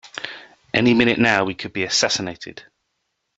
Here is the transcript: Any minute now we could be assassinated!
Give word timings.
Any 0.73 0.95
minute 0.95 1.19
now 1.19 1.43
we 1.43 1.53
could 1.53 1.73
be 1.73 1.83
assassinated! 1.83 2.63